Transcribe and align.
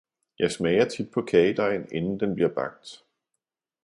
Jeg 0.39 0.51
smager 0.51 0.85
tit 0.87 1.11
på 1.11 1.21
kagedejen, 1.21 1.87
inden 1.91 2.19
den 2.19 2.35
bliver 2.35 2.49
bagt. 2.53 3.03